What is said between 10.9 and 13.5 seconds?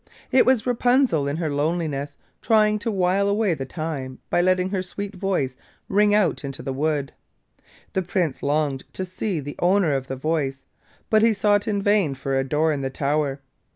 but he sought in vain for a door in the tower.